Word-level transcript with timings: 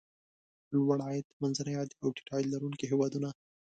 لوړ 0.73 0.99
عاید، 1.07 1.25
منځني 1.41 1.73
عاید 1.77 1.91
او 2.01 2.07
ټیټ 2.15 2.27
عاید 2.31 2.47
لرونکي 2.53 2.85
هېوادونه. 2.91 3.29